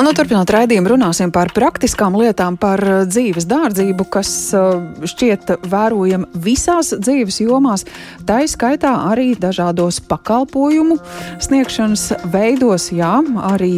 Un, 0.00 0.06
nu, 0.08 0.14
turpinot 0.16 0.48
raidījumu, 0.48 0.88
runāsim 0.94 1.28
par 1.28 1.50
praktiskām 1.52 2.14
lietām, 2.16 2.54
par 2.56 2.80
uh, 2.80 3.02
dzīves 3.04 3.44
dārdzību, 3.44 4.06
kas 4.08 4.30
uh, 4.56 4.78
šķiet 5.04 5.52
vērojama 5.68 6.40
visās 6.40 6.94
dzīves 6.96 7.42
jomās, 7.42 7.84
tā 8.24 8.38
izskaitā 8.46 8.94
arī 9.10 9.34
dažādos 9.36 10.00
pakalpojumu 10.08 10.96
sniegšanas 11.44 12.06
veidos, 12.32 12.88
jā, 12.96 13.18
arī 13.50 13.74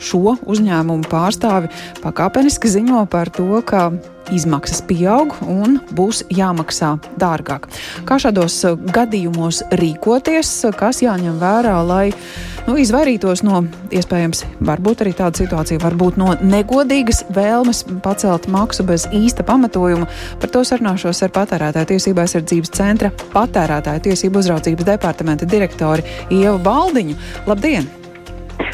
šo 0.00 0.36
uzņēmumu 0.40 1.08
pārstāvi 1.10 1.70
pakāpeniski 2.02 2.72
ziņo 2.72 3.04
par 3.12 3.30
to, 3.34 3.52
ka 3.66 3.90
izmaksas 4.34 4.82
pieaug 4.86 5.34
un 5.48 5.78
būs 5.96 6.22
jāmaksā 6.32 6.94
dārgāk. 7.20 7.68
Kā 8.06 8.18
šādos 8.22 8.60
gadījumos 8.94 9.64
rīkoties, 9.80 10.52
kas 10.78 11.02
jāņem 11.04 11.38
vērā, 11.40 11.76
lai 11.86 12.04
nu, 12.68 12.76
izvairītos 12.80 13.42
no 13.46 13.64
iespējams, 13.94 14.44
varbūt 14.66 15.04
arī 15.04 15.14
tāda 15.18 15.42
situācija, 15.42 15.82
varbūt 15.82 16.20
no 16.20 16.34
negodīgas 16.40 17.24
vēlmes 17.34 17.84
pacelt 18.04 18.48
maksu 18.52 18.86
bez 18.88 19.08
īsta 19.16 19.46
pamatojuma. 19.46 20.08
Par 20.42 20.54
to 20.54 20.64
sarunāšos 20.66 21.24
ar 21.26 21.34
patērētāju 21.36 21.94
tiesību 21.94 22.24
aizsardzības 22.24 22.76
centra 22.76 23.12
patērētāju 23.34 24.06
tiesību 24.10 24.44
uzraudzības 24.44 24.92
departamenta 24.92 25.48
direktori 25.48 26.06
Ievu 26.30 26.58
Baldiņu. 26.62 27.18
Labdien! 27.50 27.99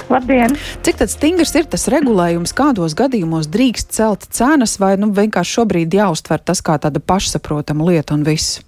Labdien! 0.07 0.55
Cik 0.87 1.01
stingrs 1.11 1.55
ir 1.59 1.67
tas 1.71 1.89
regulējums, 1.91 2.55
kādos 2.55 2.95
gadījumos 2.99 3.49
drīkst 3.51 3.91
celt 3.97 4.29
cenas, 4.31 4.77
vai 4.79 4.95
nu, 5.01 5.11
vienkārši 5.15 5.59
šobrīd 5.59 5.97
jāuztver 5.99 6.45
tas 6.47 6.63
kā 6.63 6.79
tāda 6.79 7.03
pašsaprotama 7.03 7.89
lieta 7.91 8.15
un 8.15 8.23
viss? 8.27 8.61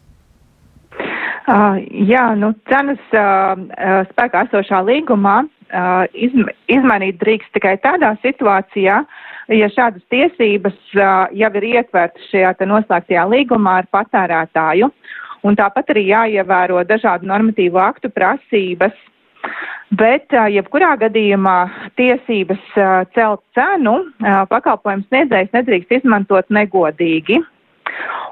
Uh, 1.49 1.79
jā, 2.11 2.25
nu, 2.37 2.51
cenas 2.69 3.01
uh, 3.17 3.55
spēkā 4.11 4.43
esošā 4.49 4.83
līgumā 4.85 5.39
uh, 5.47 6.05
izm 6.13 6.51
izmainīt 6.69 7.21
drīkst 7.23 7.55
tikai 7.57 7.79
tādā 7.81 8.11
situācijā, 8.25 8.99
ja 9.57 9.69
šādas 9.73 10.05
tiesības 10.13 10.77
uh, 10.99 11.31
jau 11.33 11.53
ir 11.61 11.69
ietvertas 11.71 12.27
šajā 12.33 12.53
noslēgtajā 12.67 13.25
līgumā 13.31 13.79
ar 13.85 13.89
patērētāju. 13.95 14.91
Un 15.47 15.57
tāpat 15.57 15.95
arī 15.95 16.09
jāievēro 16.11 16.83
dažādu 16.85 17.31
normatīvu 17.31 17.79
aktu 17.79 18.11
prasības, 18.11 18.93
Bet, 19.97 20.29
jebkurā 20.53 20.91
gadījumā, 21.01 21.59
tiesības 21.97 22.65
celt 23.15 23.41
cenu 23.57 23.95
pakalpojums 24.51 25.07
sniedzējs 25.09 25.55
nedrīkst 25.57 25.95
izmantot 26.01 26.51
negodīgi. 26.53 27.39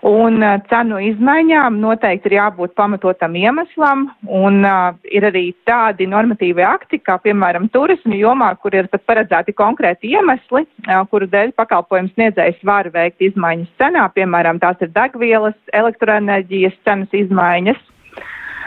Un 0.06 0.42
cenu 0.68 0.98
izmaiņām 1.02 1.78
noteikti 1.80 2.28
ir 2.30 2.36
jābūt 2.36 2.74
pamatotam 2.78 3.34
iemeslam, 3.38 4.04
un 4.28 4.60
uh, 4.62 4.92
ir 5.08 5.24
arī 5.26 5.48
tādi 5.66 6.06
normatīvi 6.10 6.62
akti, 6.62 7.00
kā 7.02 7.16
piemēram 7.24 7.70
turismu 7.74 8.14
jomā, 8.18 8.52
kur 8.60 8.76
ir 8.76 8.90
pat 8.92 9.02
paredzēti 9.08 9.56
konkrēti 9.56 10.12
iemesli, 10.12 10.62
uh, 10.62 11.00
kuru 11.10 11.26
dēļ 11.32 11.56
pakalpojums 11.58 12.14
sniedzējs 12.14 12.62
var 12.68 12.92
veikt 12.94 13.24
izmaiņas 13.30 13.72
cenā, 13.80 14.06
piemēram, 14.14 14.60
tās 14.62 14.78
ir 14.84 14.92
degvielas, 14.94 15.58
elektroenerģijas 15.74 16.78
cenas 16.86 17.20
izmaiņas. 17.24 17.82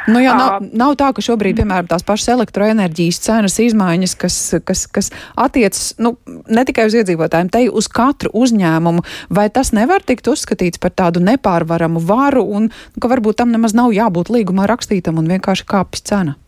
Nu, 0.07 0.21
jā, 0.23 0.33
nav, 0.37 0.63
nav 0.73 0.95
tā, 0.99 1.09
ka 1.15 1.23
šobrīd, 1.23 1.57
piemēram, 1.59 1.89
tās 1.89 2.05
pašas 2.07 2.31
elektroenerģijas 2.35 3.21
cenas 3.25 3.57
izmaiņas, 3.61 4.15
kas, 4.19 4.37
kas, 4.65 4.85
kas 4.87 5.11
attiecas 5.39 5.93
nu, 6.01 6.15
ne 6.47 6.65
tikai 6.67 6.87
uz 6.89 6.97
iedzīvotājiem, 7.01 7.51
te 7.53 7.65
uz 7.69 7.89
katru 7.91 8.31
uzņēmumu, 8.37 9.03
vai 9.35 9.49
tas 9.53 9.73
nevar 9.75 10.05
tikt 10.05 10.31
uzskatīts 10.31 10.81
par 10.81 10.95
tādu 10.95 11.23
nepārvaramu 11.25 12.01
varu 12.03 12.45
un 12.47 12.69
ka 13.01 13.11
varbūt 13.11 13.41
tam 13.41 13.51
nemaz 13.55 13.75
nav 13.77 13.93
jābūt 13.95 14.31
līgumā 14.33 14.69
rakstītam 14.69 15.19
un 15.21 15.29
vienkārši 15.35 15.67
kāpjas 15.69 16.07
cena? 16.11 16.39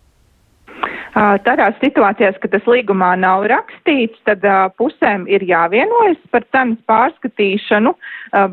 Tādās 1.11 1.75
situācijās, 1.81 2.37
kad 2.39 2.53
tas 2.53 2.67
līgumā 2.71 3.09
nav 3.19 3.43
rakstīts, 3.51 4.15
tad 4.23 4.45
pusēm 4.79 5.25
ir 5.27 5.43
jāvienojas 5.43 6.19
par 6.31 6.45
cenas 6.55 6.79
pārskatīšanu, 6.87 7.91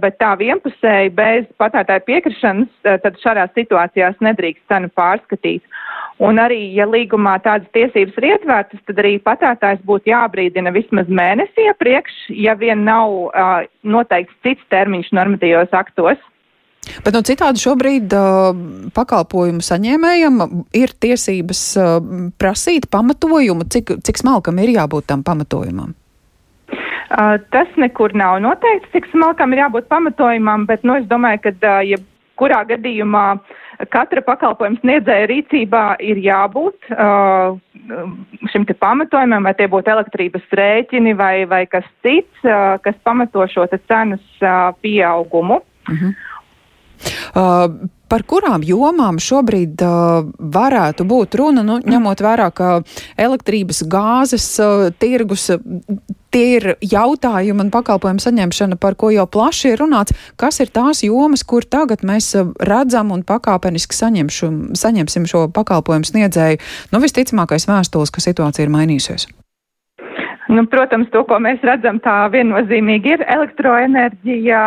bet 0.03 0.17
tā 0.19 0.33
vienpusēji 0.41 1.13
bez 1.15 1.47
patērētāja 1.63 2.03
piekrišanas, 2.09 2.73
tad 3.05 3.21
šādās 3.23 3.55
situācijās 3.55 4.19
nedrīkst 4.27 4.67
cenu 4.73 4.91
pārskatīt. 4.99 5.63
Un 6.19 6.43
arī, 6.43 6.59
ja 6.75 6.89
līgumā 6.91 7.37
tādas 7.45 7.71
tiesības 7.77 8.19
ir 8.19 8.27
ietvērtas, 8.33 8.83
tad 8.91 8.99
arī 9.05 9.15
patērētājs 9.23 9.85
būtu 9.87 10.11
jābrīdina 10.11 10.75
vismaz 10.75 11.07
mēnesi 11.07 11.69
iepriekš, 11.69 12.17
ja 12.43 12.57
vien 12.59 12.83
nav 12.89 13.31
noteikts 13.87 14.35
cits 14.43 14.67
termiņš 14.75 15.15
normatīvos 15.15 15.79
aktos. 15.79 16.19
Bet 17.05 17.17
no 17.17 17.23
citādi 17.27 17.63
šobrīd 17.63 18.15
uh, 18.17 18.91
pakalpojumu 18.97 19.65
saņēmējam 19.65 20.43
ir 20.77 20.95
tiesības 21.01 21.63
uh, 21.79 21.95
prasīt 22.41 22.89
pamatojumu, 22.93 23.69
cik, 23.73 23.99
cik 24.07 24.21
smalkam 24.23 24.61
ir 24.63 24.75
jābūt 24.77 25.09
tam 25.13 25.25
pamatojumam. 25.27 25.95
Uh, 27.09 27.39
tas 27.55 27.71
nekur 27.81 28.13
nav 28.13 28.37
noteikts, 28.45 28.91
cik 28.93 29.09
smalkam 29.13 29.55
ir 29.55 29.65
jābūt 29.65 29.89
pamatojumam, 29.89 30.67
bet 30.69 30.85
nu, 30.85 30.99
es 31.01 31.07
domāju, 31.09 31.41
ka 31.47 31.55
uh, 31.57 31.81
jebkurā 31.89 32.67
gadījumā 32.69 33.25
katra 33.93 34.23
pakalpojuma 34.27 34.81
sniedzēja 34.83 35.29
rīcībā 35.31 35.83
ir 36.05 36.19
jābūt 36.21 36.91
uh, 36.93 37.57
šim 38.53 38.67
te 38.69 38.75
pamatojumam, 38.77 39.47
vai 39.47 39.55
tie 39.57 39.69
būtu 39.71 39.93
elektrības 39.95 40.45
rēķini 40.61 41.15
vai, 41.17 41.47
vai 41.49 41.63
kas 41.71 41.87
cits, 42.05 42.45
uh, 42.45 42.77
kas 42.83 42.99
pamato 43.07 43.47
šo 43.49 43.69
cenas 43.87 44.25
uh, 44.43 44.75
pieaugumu. 44.83 45.63
Uh 45.89 45.95
mhm. 45.95 46.05
-huh. 46.05 46.28
Uh, 47.35 47.89
par 48.09 48.25
kurām 48.29 48.65
jomām 48.65 49.21
šobrīd 49.21 49.83
uh, 49.85 50.29
varētu 50.39 51.07
būt 51.09 51.37
runa, 51.39 51.65
nu, 51.67 51.79
ņemot 51.85 52.23
vērā, 52.25 52.49
ka 52.57 52.71
elektrības, 53.21 53.85
gāzes 53.91 54.47
uh, 54.63 54.89
tirgus 54.99 55.49
uh, 55.53 55.61
tie 56.33 56.45
ir 56.59 56.69
jautājumi 56.85 57.67
un 57.67 57.73
pakalpojumu 57.73 58.23
saņemšana, 58.25 58.79
par 58.81 58.97
ko 59.01 59.13
jau 59.15 59.27
plaši 59.29 59.75
ir 59.75 59.83
runāts. 59.83 60.17
Kas 60.41 60.61
ir 60.65 60.73
tās 60.73 61.05
jomas, 61.05 61.45
kur 61.45 61.67
tagad 61.69 62.05
mēs 62.07 62.33
uh, 62.39 62.53
redzam 62.65 63.13
un 63.15 63.25
pakāpeniski 63.29 63.97
saņemšu, 63.97 64.53
saņemsim 64.79 65.29
šo 65.29 65.47
pakalpojumu 65.55 66.09
sniedzēju? 66.09 66.63
Nu, 66.95 67.03
visticamākais 67.05 67.69
vēstules, 67.69 68.15
ka 68.15 68.25
situācija 68.25 68.67
ir 68.67 68.73
mainījusies. 68.73 69.29
Nu, 70.49 70.63
protams, 70.65 71.11
to, 71.13 71.27
ko 71.29 71.37
mēs 71.45 71.61
redzam, 71.61 71.99
tā 72.01 72.23
viennozīmīgi 72.33 73.19
ir 73.19 73.25
elektroenerģija, 73.37 74.63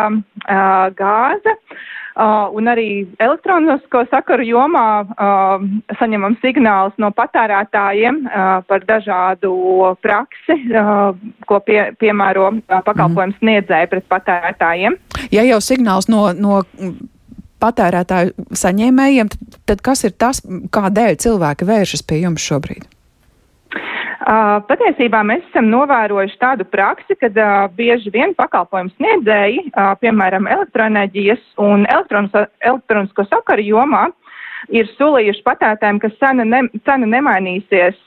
gāze. 0.94 1.54
Uh, 1.56 1.80
un 2.16 2.68
arī 2.68 2.88
elektronisko 3.22 4.04
sakaru 4.10 4.44
jomā 4.46 4.86
saņemam 6.00 6.36
signālus 6.42 6.96
no 7.00 7.12
patērētājiem 7.16 8.22
par 8.68 8.86
dažādu 8.88 9.54
praksi, 10.04 10.58
ko 11.48 11.60
pie, 11.64 11.80
piemēro 12.00 12.50
pakalpojums 12.68 13.40
sniedzēja 13.40 13.90
pret 13.92 14.08
patērētājiem. 14.12 14.98
Ja 15.32 15.46
jau 15.48 15.60
signāls 15.64 16.10
no, 16.12 16.28
no 16.36 16.62
patērētāju 17.62 18.56
saņēmējiem, 18.58 19.30
tad, 19.32 19.60
tad 19.70 19.84
kas 19.86 20.04
ir 20.08 20.16
tas, 20.18 20.42
kādēļ 20.74 21.20
cilvēki 21.22 21.68
vēršas 21.68 22.04
pie 22.08 22.24
jums 22.24 22.44
šobrīd? 22.44 22.88
Patiesībā 24.22 25.22
mēs 25.26 25.42
esam 25.50 25.66
novērojuši 25.72 26.38
tādu 26.38 26.66
praksi, 26.68 27.16
kad 27.18 27.36
bieži 27.74 28.12
vien 28.14 28.34
pakalpojumu 28.38 28.92
sniedzēji, 28.94 29.64
piemēram, 30.02 30.46
elektroenerģijas 30.46 31.42
un 31.62 31.86
elektronisko 31.90 33.26
sakaru 33.26 33.64
jomā, 33.66 34.04
ir 34.70 34.86
solījuši 34.94 35.42
patērētājiem, 35.46 35.98
ka 36.02 36.12
cena, 36.20 36.46
ne, 36.46 36.62
cena 36.86 37.08
nemainīsies, 37.16 37.98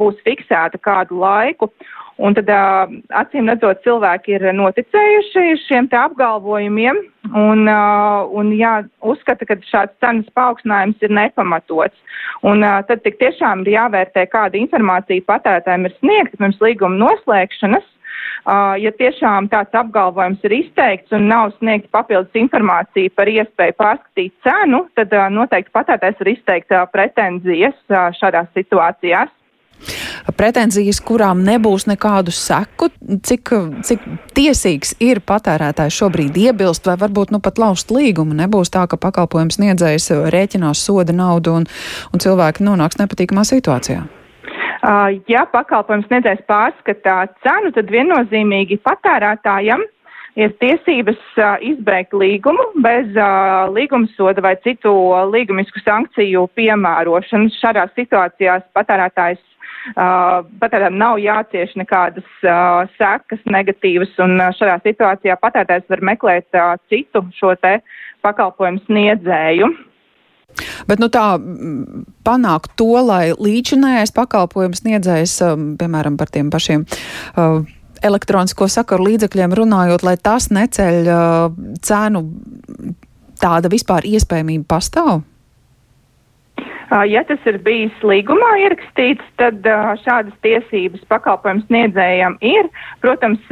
būs 0.00 0.20
fiksēta 0.26 0.80
kādu 0.84 1.22
laiku. 1.22 1.70
Un 2.18 2.34
tad, 2.34 2.48
acīm 3.14 3.46
redzot, 3.46 3.78
cilvēki 3.84 4.34
ir 4.34 4.48
noticējuši 4.58 5.52
šiem 5.68 5.86
te 5.90 5.98
apgalvojumiem 6.00 6.98
un, 7.38 7.68
un 7.70 8.50
jā, 8.58 8.72
uzskata, 9.06 9.46
ka 9.46 9.54
šāds 9.68 9.94
cenas 10.02 10.26
paaugstinājums 10.34 11.06
ir 11.06 11.14
nepamatots. 11.14 11.94
Un 12.42 12.66
tad 12.88 13.04
tik 13.04 13.20
tiešām 13.22 13.62
ir 13.62 13.76
jāvērtē, 13.76 14.26
kāda 14.32 14.58
informācija 14.58 15.26
patērētājiem 15.30 15.86
ir 15.86 15.96
sniegta 16.00 16.42
pirms 16.42 16.58
līguma 16.64 16.98
noslēgšanas. 17.04 17.86
Ja 18.82 18.90
tiešām 18.98 19.46
tāds 19.52 19.78
apgalvojums 19.78 20.42
ir 20.48 20.56
izteikts 20.58 21.14
un 21.14 21.28
nav 21.30 21.52
sniegta 21.58 22.00
papildus 22.00 22.38
informācija 22.38 23.14
par 23.14 23.30
iespēju 23.30 23.78
pārskatīt 23.78 24.34
cenu, 24.42 24.88
tad 24.98 25.14
noteikti 25.34 25.74
patērētājs 25.76 26.22
var 26.22 26.34
izteikt 26.34 26.78
pretenzijas 26.94 27.98
šādās 28.18 28.50
situācijās 28.58 29.30
pretenzijas, 30.36 31.00
kurām 31.04 31.42
nebūs 31.46 31.88
nekādu 31.90 32.34
seku, 32.34 32.90
cik, 33.26 33.52
cik 33.86 34.04
tiesīgs 34.36 34.94
ir 35.04 35.22
patērētājs 35.26 35.98
šobrīd 36.02 36.38
iebilst, 36.48 36.86
vai 36.88 36.98
varbūt 37.00 37.34
nu 37.34 37.42
pat 37.44 37.60
laust 37.60 37.92
līgumu. 37.94 38.36
Nebūs 38.38 38.72
tā, 38.74 38.86
ka 38.90 39.00
pakalpojums 39.00 39.58
sniedzējs 39.58 40.12
rēķinās 40.34 40.84
soda 40.84 41.16
naudu 41.16 41.58
un, 41.60 41.68
un 42.12 42.22
cilvēki 42.22 42.66
nonāks 42.66 43.00
nepatīkamā 43.00 43.46
situācijā. 43.48 44.06
Uh, 44.78 45.16
ja 45.26 45.42
pakalpojums 45.50 46.06
sniedzējs 46.06 46.44
pārskatā 46.46 47.24
cenu, 47.42 47.72
tad 47.74 47.90
viennozīmīgi 47.90 48.78
patērētājam 48.86 49.82
ir 50.38 50.54
tiesības 50.62 51.20
uh, 51.36 51.58
izbeigt 51.66 52.14
līgumu 52.14 52.70
bez 52.84 53.10
uh, 53.16 53.68
līguma 53.74 54.08
soda 54.14 54.44
vai 54.44 54.54
citu 54.64 54.94
līgumisku 55.34 55.82
sankciju 55.84 56.46
piemērošanas. 56.58 57.60
Šādās 57.62 57.94
situācijās 57.98 58.66
patērētājs 58.76 59.44
Uh, 59.96 60.42
patērētājiem 60.60 60.96
nav 61.00 61.16
jācieš 61.22 61.70
nekādas 61.80 62.26
uh, 62.44 62.82
sekas 62.98 63.40
negatīvas, 63.48 64.10
un 64.20 64.34
uh, 64.36 64.50
šādā 64.58 64.74
situācijā 64.84 65.38
patērētājs 65.40 65.86
var 65.88 66.02
meklēt 66.10 66.58
uh, 66.58 66.74
citu 66.92 67.22
šo 67.38 67.54
te 67.62 67.78
pakalpojumu 68.26 68.82
sniedzēju. 68.84 69.70
Bet 70.90 71.00
nu, 71.00 71.08
tā 71.12 71.38
panākt 72.26 72.74
to, 72.80 72.90
lai 73.06 73.30
līdzinājais 73.32 74.12
pakalpojums 74.16 74.82
sniedzējs, 74.82 75.38
piemēram, 75.80 76.18
par 76.20 76.32
tiem 76.34 76.52
pašiem 76.52 76.84
uh, 76.84 77.62
elektronisko 78.02 78.68
sakaru 78.70 79.10
līdzekļiem 79.10 79.56
runājot, 79.58 80.04
lai 80.06 80.16
tas 80.20 80.50
neceļ 80.54 81.10
uh, 81.12 81.58
cenu, 81.84 82.24
tāda 83.42 83.70
vispār 83.72 84.06
iespējamība 84.08 84.68
pastāv? 84.76 85.20
Ja 86.88 87.20
tas 87.28 87.42
ir 87.44 87.58
bijis 87.60 87.92
līgumā 88.00 88.48
ierakstīts, 88.62 89.24
tad 89.36 89.66
šādas 90.00 90.32
tiesības 90.44 91.02
pakalpojums 91.12 91.66
sniedzējam 91.68 92.38
ir. 92.40 92.70
Protams, 93.04 93.42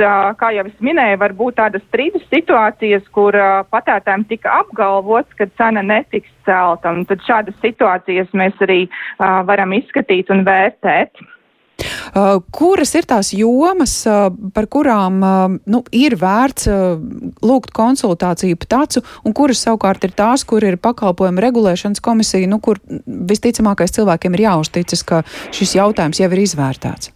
kā 0.41 0.51
jau 0.57 0.65
es 0.65 0.79
minēju, 0.81 1.19
var 1.21 1.35
būt 1.37 1.59
tādas 1.61 1.85
strīdus 1.91 2.25
situācijas, 2.33 3.05
kur 3.13 3.37
patērtājiem 3.69 4.25
tika 4.33 4.57
apgalvots, 4.63 5.37
ka 5.37 5.51
cena 5.61 5.85
netiks 5.85 6.33
celta. 6.49 6.95
Tad 7.13 7.29
šādas 7.29 7.61
situācijas 7.61 8.33
mēs 8.33 8.57
arī 8.65 8.87
varam 9.21 9.77
izskatīt 9.77 10.33
un 10.33 10.47
vērtēt. 10.49 11.21
Uh, 12.17 12.39
kuras 12.55 12.95
ir 12.97 13.05
tās 13.05 13.35
jomas, 13.37 13.99
uh, 14.09 14.31
par 14.57 14.69
kurām 14.73 15.19
uh, 15.21 15.57
nu, 15.69 15.83
ir 15.93 16.17
vērts 16.17 16.71
lūgt 17.45 17.75
konsultāciju 17.77 18.57
pa 18.63 18.71
tacu, 18.77 19.03
un 19.29 19.35
kuras 19.37 19.61
savukārt 19.67 20.07
ir 20.09 20.15
tās, 20.17 20.47
kur 20.49 20.65
ir 20.65 20.79
pakalpojuma 20.81 21.45
regulēšanas 21.45 22.01
komisija, 22.01 22.49
nu, 22.49 22.57
kur 22.65 22.81
visticamākais 23.05 23.93
cilvēkiem 23.99 24.39
ir 24.39 24.47
jāuzticas, 24.47 25.05
ka 25.05 25.23
šis 25.53 25.77
jautājums 25.77 26.23
jau 26.23 26.31
ir 26.33 26.45
izvērtēts? 26.47 27.13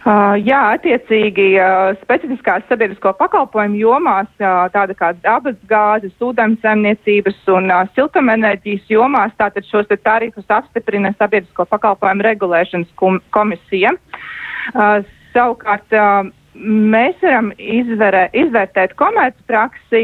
Uh, 0.00 0.32
jā, 0.40 0.58
attiecīgi 0.78 1.58
uh, 1.60 1.90
specifiskās 2.00 2.62
sabiedrisko 2.70 3.10
pakalpojumu 3.18 3.76
jomās, 3.82 4.30
uh, 4.40 4.62
tāda 4.72 4.94
kā 4.96 5.10
dabas 5.20 5.58
gāzes, 5.68 6.14
ūdensemniecības 6.24 7.42
un 7.52 7.68
siltumenerģijas 7.98 8.88
jomās, 8.88 9.34
tātad 9.36 9.68
šos 9.68 9.90
tarifus 10.00 10.48
apstiprina 10.48 11.12
sabiedrisko 11.18 11.66
pakalpojumu 11.68 12.24
regulēšanas 12.30 12.94
komisija. 13.36 13.92
Savukārt 15.34 15.92
mēs 16.56 17.20
varam 17.20 17.50
izvērē, 17.58 18.22
izvērtēt 18.40 18.94
komercpraksi 19.00 20.02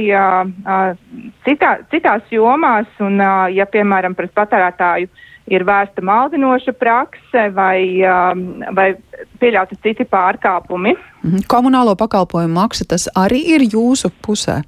citā, 1.47 1.73
citās 1.93 2.29
jomās 2.35 3.01
un, 3.01 3.21
ja 3.53 3.67
piemēram, 3.73 4.17
pret 4.19 4.35
patērētāju 4.37 5.09
ir 5.53 5.65
vērsta 5.67 6.03
maldinoša 6.03 6.75
prakse 6.79 7.49
vai, 7.55 8.03
vai 8.75 8.89
pieļauti 9.41 9.79
citi 9.83 10.07
pārkāpumi. 10.11 10.97
Mhm. 11.23 11.47
Komunālo 11.51 11.97
pakalpojumu 11.99 12.61
maksa 12.61 12.89
tas 12.89 13.09
arī 13.17 13.43
ir 13.57 13.67
jūsu 13.71 14.11
pusē? 14.23 14.63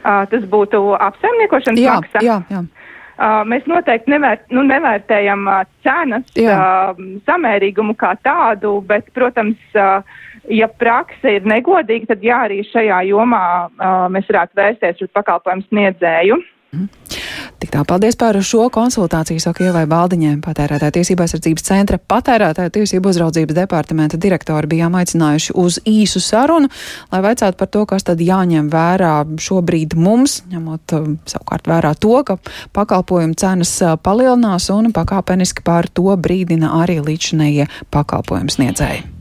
Uh, 0.00 0.24
tas 0.32 0.44
būtu 0.48 0.78
apsaimniekošanas 0.96 1.80
jā, 1.80 1.94
maksa. 2.00 2.20
Jā, 2.24 2.38
jā. 2.48 2.64
Uh, 3.20 3.42
mēs 3.44 3.66
noteikti 3.68 4.14
nevērt, 4.14 4.46
nu, 4.48 4.62
nevērtējam 4.64 5.42
uh, 5.44 5.58
cenas 5.84 6.24
uh, 6.40 6.94
samērīgumu 7.28 7.92
kā 8.00 8.14
tādu, 8.24 8.78
bet, 8.88 9.10
protams, 9.12 9.60
ja 10.48 10.68
prakse 10.80 11.34
ir 11.36 11.44
negodīga, 11.44 12.14
tad 12.14 12.24
jā, 12.24 12.38
arī 12.46 12.62
šajā 12.64 13.02
jomā 13.10 13.42
mēs 14.08 14.30
varētu 14.30 14.56
vērsties 14.56 15.04
uz 15.04 15.12
pakalpojumu 15.12 15.68
sniedzēju. 15.68 16.40
Tik 17.60 17.74
tā, 17.74 17.82
paldies 17.84 18.16
par 18.16 18.38
šo 18.40 18.70
konsultāciju, 18.72 19.40
saka 19.42 19.66
Ievai 19.66 19.82
Baldiņai, 19.90 20.38
patērētāja 20.40 20.94
tiesība 20.96 21.26
aizsardzības 21.26 21.66
centra 21.66 21.98
patērētāja 22.00 22.72
tiesību 22.72 23.12
uzraudzības 23.12 23.58
departamenta 23.58 24.16
direktori 24.20 24.70
bijām 24.70 24.96
aicinājuši 24.96 25.56
uz 25.60 25.76
īsu 25.84 26.22
sarunu, 26.24 26.70
lai 27.12 27.20
vaicātu 27.28 27.60
par 27.60 27.68
to, 27.68 27.84
kas 27.92 28.08
tad 28.08 28.24
jāņem 28.24 28.72
vērā 28.72 29.12
šobrīd 29.44 29.92
mums, 30.00 30.40
ņemot 30.48 30.96
um, 30.96 31.14
savukārt 31.28 31.68
vērā 31.68 31.92
to, 32.00 32.16
ka 32.24 32.40
pakalpojumu 32.72 33.36
cenas 33.36 33.76
uh, 33.84 33.98
palielinās 34.00 34.72
un 34.72 34.88
pakāpeniski 34.96 35.60
pār 35.66 35.92
to 35.92 36.16
brīdina 36.16 36.78
arī 36.80 37.02
līdšanējie 37.04 37.68
pakalpojumu 37.92 38.56
sniedzēji. 38.56 39.19